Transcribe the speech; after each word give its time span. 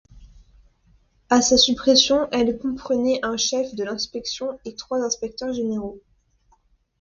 À 1.29 1.43
sa 1.43 1.59
suppression, 1.59 2.27
elle 2.31 2.57
comprenait 2.57 3.19
un 3.21 3.37
chef 3.37 3.75
de 3.75 3.83
l'inspection 3.83 4.57
et 4.65 4.73
trois 4.73 4.97
inspecteurs 5.05 5.53
généraux. 5.53 6.01